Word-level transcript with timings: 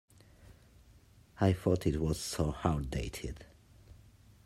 I 1.39 1.53
thought 1.53 1.85
it 1.85 2.01
was 2.01 2.19
so 2.19 2.55
outdated. 2.63 3.45